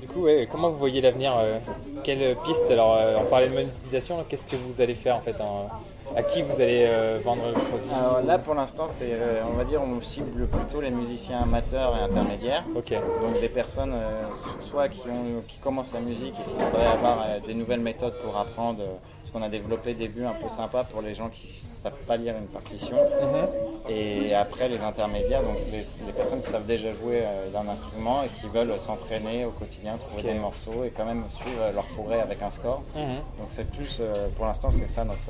Du 0.00 0.06
coup, 0.06 0.20
ouais, 0.22 0.48
comment 0.50 0.70
vous 0.70 0.78
voyez 0.78 1.00
l'avenir 1.00 1.32
euh, 1.38 1.58
Quelle 2.04 2.36
piste 2.44 2.70
Alors, 2.70 2.96
euh, 2.96 3.16
on 3.20 3.24
parlait 3.24 3.48
de 3.48 3.54
monétisation. 3.54 4.24
Qu'est-ce 4.28 4.46
que 4.46 4.56
vous 4.56 4.80
allez 4.80 4.94
faire 4.94 5.16
en 5.16 5.20
fait 5.20 5.40
en- 5.40 5.68
À 6.16 6.22
qui 6.22 6.40
vous 6.42 6.60
allez 6.60 6.84
euh, 6.88 7.18
vendre 7.24 7.42
le 7.48 7.52
produit 7.52 7.90
Alors 7.94 8.22
là, 8.22 8.38
pour 8.38 8.54
l'instant, 8.54 8.86
c'est, 8.88 9.10
euh, 9.12 9.42
on 9.50 9.54
va 9.54 9.64
dire, 9.64 9.82
on 9.82 10.00
cible 10.00 10.46
plutôt 10.46 10.80
les 10.80 10.90
musiciens 10.90 11.40
amateurs 11.40 11.96
et 11.96 12.00
intermédiaires. 12.00 12.64
Ok. 12.76 12.92
Donc 12.92 13.40
des 13.40 13.48
personnes 13.48 13.92
euh, 13.92 14.30
so- 14.32 14.48
soit 14.60 14.88
qui, 14.88 15.08
ont, 15.08 15.42
qui 15.46 15.58
commencent 15.58 15.92
la 15.92 16.00
musique 16.00 16.34
et 16.40 16.44
qui 16.50 16.64
voudraient 16.64 16.86
avoir 16.86 17.26
des 17.46 17.54
nouvelles 17.54 17.80
méthodes 17.80 18.14
pour 18.24 18.36
apprendre, 18.38 18.80
euh, 19.28 19.30
ce 19.30 19.32
qu'on 19.32 19.42
a 19.42 19.48
développé 19.48 19.94
des 19.94 20.08
vues 20.08 20.26
un 20.26 20.34
peu 20.34 20.48
sympas 20.48 20.84
pour 20.84 21.02
les 21.02 21.14
gens 21.14 21.28
qui 21.28 21.46
savent 21.54 21.92
pas 22.06 22.16
lire 22.16 22.34
une 22.36 22.46
partition. 22.46 22.96
Mhm. 22.96 23.90
Et 23.90 24.34
après 24.34 24.68
les 24.68 24.80
intermédiaires, 24.80 25.42
donc 25.42 25.56
les, 25.70 25.84
les 26.06 26.12
personnes 26.12 26.42
qui 26.42 26.50
savent 26.50 26.66
déjà 26.66 26.92
jouer 26.92 27.22
euh, 27.24 27.50
d'un 27.50 27.68
instrument 27.68 28.22
et 28.22 28.28
qui 28.28 28.46
veulent 28.48 28.78
s'entraîner 28.78 29.44
au 29.44 29.50
quotidien, 29.50 29.96
trouver 29.96 30.22
des 30.22 30.34
morceaux 30.34 30.84
et 30.84 30.90
quand 30.90 31.04
même 31.04 31.24
suivre 31.30 31.70
leur 31.74 31.84
progrès 31.84 32.20
avec 32.20 32.42
un 32.42 32.50
score. 32.50 32.82
Mhm. 32.94 33.16
Donc 33.38 33.46
c'est 33.50 33.70
plus, 33.70 33.98
euh, 34.00 34.28
pour 34.36 34.46
l'instant 34.46 34.70
c'est 34.70 34.88
ça 34.88 35.04
notre, 35.04 35.20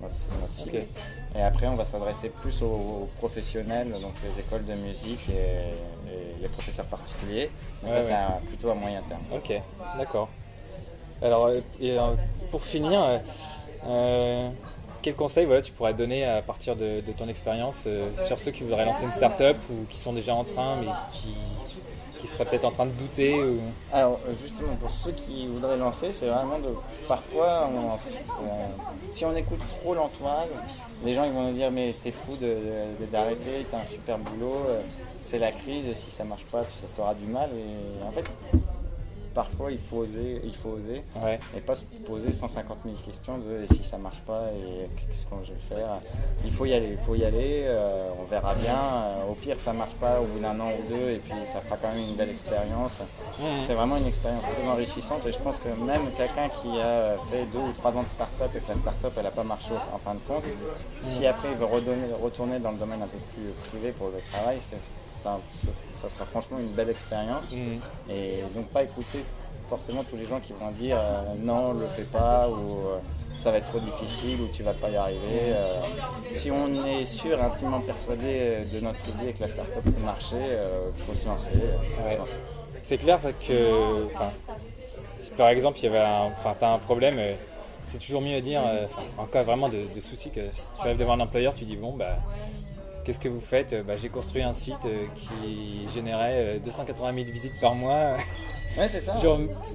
notre, 0.00 0.14
notre 0.40 0.52
cible. 0.54 0.78
Ok. 0.78 1.36
Et 1.36 1.42
après 1.42 1.66
on 1.66 1.74
va 1.74 1.84
s'adresser 1.84 2.30
plus 2.30 2.62
aux, 2.62 2.66
aux 2.66 3.08
professionnels, 3.18 3.90
donc 4.00 4.12
les 4.24 4.40
écoles 4.40 4.64
de 4.64 4.74
musique 4.74 5.28
et, 5.30 5.32
et 6.12 6.42
les 6.42 6.48
professeurs 6.48 6.86
particuliers. 6.86 7.50
Mais 7.82 7.88
Ouais, 7.90 7.94
ça 7.94 8.00
ouais. 8.00 8.06
c'est 8.06 8.12
un- 8.14 8.40
plutôt 8.48 8.70
à 8.70 8.74
moyen 8.74 9.02
terme. 9.02 9.20
Ok, 9.34 9.52
d'accord. 9.98 10.28
Alors, 11.22 11.46
euh, 11.46 11.60
euh, 11.82 12.14
pour 12.50 12.62
finir, 12.62 13.02
euh, 13.02 13.18
euh, 13.86 14.48
quel 15.02 15.14
conseil 15.14 15.46
voilà, 15.46 15.62
tu 15.62 15.72
pourrais 15.72 15.94
donner 15.94 16.24
à 16.24 16.42
partir 16.42 16.76
de, 16.76 17.00
de 17.00 17.12
ton 17.12 17.28
expérience 17.28 17.86
sur 18.26 18.38
ceux 18.40 18.50
qui 18.50 18.62
voudraient 18.64 18.84
lancer 18.84 19.04
une 19.04 19.10
start-up 19.10 19.56
ou 19.70 19.86
qui 19.88 19.98
sont 19.98 20.12
déjà 20.12 20.34
en 20.34 20.44
train 20.44 20.76
mais 20.80 20.88
qui, 21.12 21.34
qui 22.20 22.26
seraient 22.26 22.44
peut-être 22.44 22.64
en 22.64 22.72
train 22.72 22.86
de 22.86 22.90
douter 22.90 23.40
ou... 23.40 23.58
Alors 23.92 24.18
justement 24.42 24.74
pour 24.74 24.90
ceux 24.90 25.12
qui 25.12 25.46
voudraient 25.46 25.76
lancer, 25.76 26.12
c'est 26.12 26.26
vraiment 26.26 26.58
de 26.58 26.74
parfois 27.06 27.70
si 29.08 29.24
on 29.24 29.34
écoute 29.36 29.60
trop 29.80 29.94
l'entourage, 29.94 30.48
les 31.04 31.14
gens 31.14 31.22
ils 31.24 31.32
vont 31.32 31.44
nous 31.48 31.54
dire 31.54 31.70
mais 31.70 31.94
t'es 32.02 32.10
fou 32.10 32.34
de- 32.36 32.58
de- 33.00 33.06
d'arrêter, 33.06 33.66
t'as 33.70 33.78
un 33.78 33.84
super 33.84 34.18
boulot, 34.18 34.66
c'est 35.22 35.38
la 35.38 35.52
crise, 35.52 35.92
si 35.94 36.10
ça 36.10 36.24
marche 36.24 36.44
pas 36.46 36.64
tu 36.94 37.00
auras 37.00 37.14
du 37.14 37.26
mal 37.26 37.50
et 37.54 38.04
en 38.04 38.10
fait 38.10 38.28
parfois 39.38 39.70
il 39.70 39.78
faut 39.78 39.98
oser, 39.98 40.40
il 40.42 40.52
faut 40.60 40.70
oser 40.70 41.00
Ouais, 41.22 41.38
et 41.56 41.60
pas 41.60 41.76
se 41.76 41.84
poser 42.04 42.32
150 42.32 42.78
000 42.84 42.96
questions 43.06 43.38
de 43.38 43.62
et 43.62 43.68
si 43.72 43.84
ça 43.84 43.96
marche 43.96 44.18
pas 44.22 44.46
et 44.52 44.88
qu'est-ce 44.96 45.26
que 45.26 45.36
je 45.44 45.52
vais 45.52 45.76
faire? 45.76 45.90
Il 46.44 46.52
faut 46.52 46.66
y 46.66 46.74
aller, 46.74 46.90
il 46.98 47.04
faut 47.06 47.14
y 47.14 47.24
aller, 47.24 47.62
euh, 47.66 48.08
on 48.20 48.24
verra 48.24 48.54
bien. 48.56 48.74
Euh, 48.76 49.30
au 49.30 49.34
pire, 49.34 49.56
ça 49.60 49.72
marche 49.72 49.94
pas 49.94 50.20
au 50.20 50.24
bout 50.24 50.40
d'un 50.40 50.58
an 50.58 50.70
ou 50.78 50.88
deux 50.92 51.10
et 51.10 51.18
puis 51.18 51.32
ça 51.52 51.60
fera 51.60 51.76
quand 51.76 51.90
même 51.94 52.02
une 52.08 52.16
belle 52.16 52.30
expérience. 52.30 52.98
C'est 53.64 53.74
vraiment 53.74 53.96
une 53.96 54.08
expérience 54.08 54.42
très 54.42 54.66
enrichissante 54.68 55.24
et 55.24 55.30
je 55.32 55.38
pense 55.38 55.58
que 55.60 55.68
même 55.68 56.10
quelqu'un 56.16 56.48
qui 56.60 56.70
a 56.80 57.14
fait 57.30 57.44
deux 57.52 57.60
ou 57.60 57.72
trois 57.74 57.92
ans 57.92 58.02
de 58.02 58.08
start-up 58.08 58.50
et 58.56 58.58
que 58.58 58.68
la 58.72 58.74
start-up 58.76 59.12
elle 59.18 59.22
n'a 59.22 59.30
pas 59.30 59.44
marché 59.44 59.72
en 59.94 59.98
fin 59.98 60.14
de 60.14 60.20
compte, 60.26 60.42
si 61.00 61.24
après 61.28 61.50
il 61.52 61.56
veut 61.58 61.66
redonner- 61.76 62.12
retourner 62.20 62.58
dans 62.58 62.72
le 62.72 62.78
domaine 62.78 63.02
un 63.02 63.06
peu 63.06 63.18
plus 63.34 63.52
privé 63.70 63.92
pour 63.92 64.08
le 64.08 64.18
travail, 64.32 64.58
c'est- 64.60 64.76
ça, 65.22 65.38
ça- 65.52 65.68
ça 66.02 66.08
sera 66.08 66.24
franchement 66.26 66.58
une 66.58 66.68
belle 66.68 66.90
expérience. 66.90 67.50
Mhm. 67.52 67.80
Et 68.10 68.42
donc 68.54 68.66
pas 68.68 68.82
écouter 68.84 69.24
forcément 69.68 70.02
tous 70.04 70.16
les 70.16 70.26
gens 70.26 70.40
qui 70.40 70.52
vont 70.52 70.70
dire 70.70 70.96
euh, 70.98 71.34
non, 71.40 71.72
le 71.72 71.86
fais 71.88 72.02
pas 72.04 72.48
ou 72.48 72.86
euh, 72.88 72.98
ça 73.38 73.50
va 73.50 73.58
être 73.58 73.66
trop 73.66 73.78
difficile 73.80 74.40
ou 74.40 74.48
tu 74.48 74.62
vas 74.62 74.72
pas 74.72 74.88
y 74.90 74.96
arriver. 74.96 75.52
Euh, 75.52 75.66
si 76.32 76.50
on 76.50 76.72
est 76.86 77.04
sûr, 77.04 77.42
intimement 77.42 77.80
persuadé 77.80 78.64
de 78.72 78.80
notre 78.80 79.06
idée 79.08 79.28
et 79.28 79.32
que 79.32 79.40
la 79.42 79.48
start-up 79.48 79.84
peut 79.84 80.00
marcher, 80.04 80.36
il 80.96 81.02
faut 81.04 81.14
se 81.14 81.26
lancer. 81.26 81.50
Ouais. 82.06 82.18
C'est 82.82 82.98
clair 82.98 83.20
que, 83.46 84.08
si 85.20 85.30
par 85.32 85.48
exemple 85.50 85.78
il 85.78 85.84
y 85.84 85.88
avait 85.88 85.98
un, 85.98 86.32
enfin, 86.36 86.54
t'as 86.58 86.70
un 86.72 86.78
problème, 86.78 87.16
c'est 87.84 87.98
toujours 87.98 88.22
mieux 88.22 88.36
de 88.36 88.40
dire, 88.40 88.62
en 89.18 89.26
cas 89.26 89.42
vraiment 89.42 89.68
de, 89.68 89.84
de 89.94 90.00
soucis, 90.00 90.30
que 90.30 90.40
si 90.52 90.72
tu 90.72 90.80
arrives 90.80 90.96
devant 90.96 91.12
un 91.14 91.20
employeur, 91.20 91.54
tu 91.54 91.64
dis 91.64 91.76
bon 91.76 91.92
bah, 91.92 92.16
qu'est-ce 93.08 93.20
que 93.20 93.28
vous 93.30 93.40
faites 93.40 93.72
Euh, 93.72 93.82
bah, 93.82 93.96
J'ai 93.96 94.10
construit 94.10 94.42
un 94.42 94.52
site 94.52 94.84
euh, 94.84 95.06
qui 95.16 95.88
générait 95.94 96.56
euh, 96.56 96.58
280 96.58 97.14
000 97.14 97.26
visites 97.32 97.58
par 97.58 97.74
mois. 97.74 98.16
Ouais, 98.76 98.86
c'est 98.86 99.00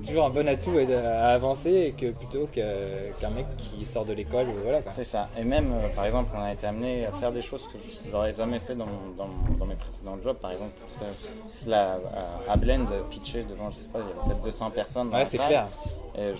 toujours, 0.05 0.25
un 0.25 0.29
bon 0.29 0.47
atout 0.47 0.77
à, 0.77 1.29
avancer 1.29 1.71
et 1.71 1.91
que 1.93 2.11
plutôt 2.11 2.45
qu'un 2.45 3.29
mec 3.31 3.47
qui 3.57 3.87
sort 3.87 4.05
de 4.05 4.13
l'école, 4.13 4.45
euh, 4.49 4.61
voilà. 4.63 4.81
C'est 4.91 5.03
ça. 5.03 5.29
Et 5.35 5.43
même, 5.43 5.73
euh, 5.73 5.89
par 5.95 6.05
exemple, 6.05 6.29
on 6.37 6.41
a 6.41 6.53
été 6.53 6.67
amené 6.67 7.07
à 7.07 7.11
faire 7.13 7.31
des 7.31 7.41
choses 7.41 7.67
que 7.67 7.79
je 8.05 8.11
n'aurais 8.11 8.33
jamais 8.33 8.59
fait 8.59 8.75
dans, 8.75 8.85
mon- 8.85 9.09
dans, 9.17 9.25
mon- 9.27 9.57
dans 9.57 9.65
mes 9.65 9.75
précédents 9.75 10.17
jobs. 10.23 10.37
Par 10.37 10.51
exemple, 10.51 10.73
tout 10.95 11.73
à, 11.73 11.97
à 12.51 12.55
Blend, 12.55 12.85
pitcher 13.09 13.43
devant, 13.49 13.71
je 13.71 13.77
sais 13.77 13.87
pas, 13.91 13.99
il 13.99 14.07
y 14.07 14.11
avait 14.11 14.27
peut-être 14.27 14.43
200 14.43 14.69
personnes 14.69 15.09
dans 15.09 15.17
Ouais, 15.17 15.25
c'est 15.25 15.37
salle. 15.37 15.47
clair. 15.47 15.67
Et 16.15 16.35
je- 16.35 16.39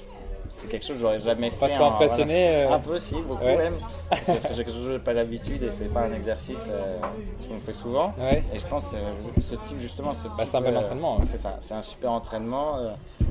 c'est 0.55 0.67
quelque 0.67 0.85
chose 0.85 0.95
que 0.97 1.01
j'aurais 1.01 1.19
jamais 1.19 1.49
fait. 1.49 1.69
trop 1.69 1.83
en- 1.85 1.93
impressionné, 1.93 2.61
voilà. 2.63 2.75
Un 2.75 2.79
peu, 2.79 2.97
si, 2.97 3.15
beaucoup 3.15 3.43
Ouais. 3.43 3.57
même. 3.57 3.75
C'est 4.23 4.33
parce 4.33 4.45
que 4.47 4.53
j'ai 4.53 4.63
toujours 4.65 4.99
pas 4.99 5.13
l'habitude 5.13 5.63
et 5.63 5.71
c'est 5.71 5.85
pas 5.91 6.01
un 6.01 6.13
exercice 6.13 6.59
euh, 6.69 6.97
qu'on 7.49 7.59
fait 7.59 7.73
souvent. 7.73 8.13
Ouais. 8.19 8.43
Et 8.53 8.59
je 8.59 8.67
pense 8.67 8.91
que 8.91 8.95
euh, 8.97 9.41
ce 9.41 9.55
type, 9.55 9.79
justement, 9.79 10.13
ce 10.13 10.27
Bah, 10.27 10.45
c'est 10.45 10.57
un 10.57 10.61
bon 10.61 10.73
euh, 10.75 10.79
entraînement, 10.79 11.17
ouais. 11.17 11.25
C'est 11.25 11.39
ça, 11.39 11.57
c'est 11.59 11.73
un 11.73 11.81
super 11.81 12.11
entraînement. 12.11 12.77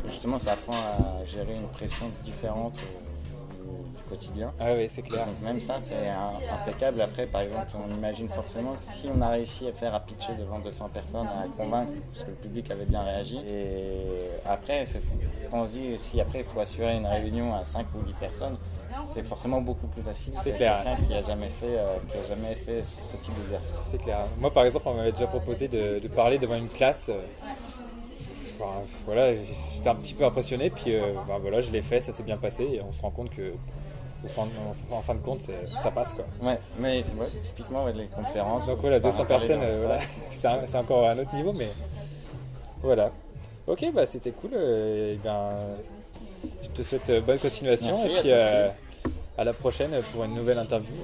justement, 0.08 0.38
ça 0.38 0.52
apprend 0.52 0.76
à 0.76 1.24
gérer 1.24 1.54
une 1.54 1.68
pression 1.68 2.06
différente 2.24 2.78
quotidien. 4.12 4.52
Ah 4.60 4.74
oui, 4.76 4.86
c'est 4.88 5.02
clair. 5.02 5.26
Donc 5.26 5.40
même 5.42 5.60
ça, 5.60 5.76
c'est 5.80 6.08
impeccable. 6.52 7.00
Après, 7.00 7.26
par 7.26 7.40
exemple, 7.42 7.66
on 7.86 7.94
imagine 7.94 8.28
forcément 8.28 8.74
que 8.74 8.82
si 8.82 9.08
on 9.14 9.20
a 9.22 9.28
réussi 9.30 9.66
à 9.68 9.72
faire 9.72 9.94
à 9.94 10.00
pitcher 10.00 10.34
devant 10.38 10.58
200 10.58 10.90
personnes, 10.92 11.26
à 11.26 11.46
convaincre, 11.56 11.92
parce 12.12 12.24
que 12.24 12.30
le 12.30 12.36
public 12.36 12.70
avait 12.70 12.84
bien 12.84 13.02
réagi. 13.02 13.38
Et 13.46 13.96
après, 14.46 14.84
on 15.52 15.66
se 15.66 15.72
dit, 15.72 15.98
si 15.98 16.20
après 16.20 16.40
il 16.40 16.44
faut 16.44 16.60
assurer 16.60 16.96
une 16.96 17.06
réunion 17.06 17.54
à 17.54 17.64
5 17.64 17.86
ou 17.94 18.02
10 18.02 18.12
personnes, 18.14 18.56
c'est 19.14 19.22
forcément 19.22 19.60
beaucoup 19.60 19.86
plus 19.86 20.02
facile. 20.02 20.34
C'est 20.42 20.52
clair. 20.52 20.82
Quelqu'un 20.82 21.02
qui 21.06 21.14
a 21.14 21.22
jamais 21.22 21.48
fait, 21.48 21.76
euh, 21.78 21.96
qui 22.10 22.18
a 22.18 22.24
jamais 22.24 22.54
fait 22.54 22.82
ce, 22.82 23.02
ce 23.02 23.16
type 23.16 23.34
d'exercice. 23.40 23.80
C'est 23.86 23.98
clair. 23.98 24.26
Moi, 24.38 24.50
par 24.52 24.64
exemple, 24.64 24.86
on 24.88 24.94
m'avait 24.94 25.12
déjà 25.12 25.26
proposé 25.26 25.68
de, 25.68 25.98
de 25.98 26.08
parler 26.08 26.38
devant 26.38 26.56
une 26.56 26.68
classe. 26.68 27.10
enfin, 28.60 28.82
voilà, 29.06 29.34
j'étais 29.74 29.88
un 29.88 29.94
petit 29.94 30.14
peu 30.14 30.24
impressionné, 30.24 30.68
puis 30.70 30.94
euh, 30.94 31.14
ben 31.26 31.38
voilà, 31.38 31.60
je 31.62 31.70
l'ai 31.70 31.82
fait, 31.82 32.00
ça 32.00 32.12
s'est 32.12 32.22
bien 32.22 32.36
passé, 32.36 32.64
et 32.64 32.82
on 32.82 32.92
se 32.92 33.00
rend 33.02 33.10
compte 33.10 33.30
que, 33.30 33.54
au 34.24 34.28
fin, 34.28 34.42
en, 34.42 34.96
en 34.96 35.00
fin 35.00 35.14
de 35.14 35.20
compte, 35.20 35.40
ça 35.76 35.90
passe 35.90 36.12
quoi. 36.12 36.24
Ouais, 36.42 36.58
mais 36.78 37.02
c'est 37.02 37.14
vrai, 37.14 37.26
c'est 37.30 37.42
typiquement 37.42 37.84
ouais, 37.84 37.92
les 37.92 38.06
conférences. 38.06 38.66
Donc 38.66 38.78
voilà, 38.80 38.96
Enfin, 38.98 39.08
200 39.08 39.24
parler 39.26 39.46
personnes, 39.48 39.62
euh, 39.64 39.86
voilà, 39.86 40.00
c'est 40.66 40.76
encore 40.78 41.08
un 41.08 41.18
autre 41.18 41.34
niveau, 41.34 41.52
mais 41.52 41.68
voilà. 42.82 43.10
Ok, 43.66 43.84
bah 43.94 44.06
c'était 44.06 44.32
cool. 44.32 44.50
euh, 44.54 45.14
et 45.14 45.16
ben, 45.22 45.50
je 46.62 46.68
te 46.68 46.82
souhaite 46.82 47.08
euh, 47.10 47.20
bonne 47.20 47.38
continuation, 47.38 47.96
Merci, 47.96 48.16
et 48.16 48.20
puis 48.20 48.30
euh, 48.32 48.68
à 49.38 49.44
la 49.44 49.52
prochaine 49.52 49.92
pour 50.12 50.24
une 50.24 50.34
nouvelle 50.34 50.58
interview. 50.58 50.94